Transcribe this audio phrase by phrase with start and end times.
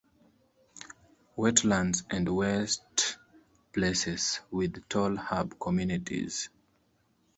[1.37, 3.17] Wetlands and wet
[3.71, 6.49] places with tall herb communities.